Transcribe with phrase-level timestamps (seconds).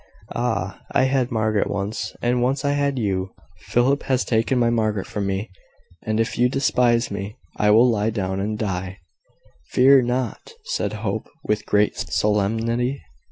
[0.33, 0.81] Ah!
[0.93, 3.35] I had Margaret once; and once I had you.
[3.67, 5.51] Philip has taken my Margaret from me;
[6.01, 8.97] and if you despise me, I will lie down and die."
[9.69, 12.99] "Fear not!" said Hope, with great solemnity.